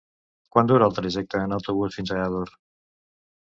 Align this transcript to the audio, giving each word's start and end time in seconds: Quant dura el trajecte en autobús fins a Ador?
Quant 0.55 0.71
dura 0.71 0.87
el 0.91 0.95
trajecte 0.99 1.41
en 1.49 1.53
autobús 1.59 1.99
fins 1.99 2.15
a 2.17 2.19
Ador? 2.25 2.55